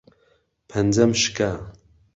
پەنجەم 0.69 1.11
شکا. 1.21 1.51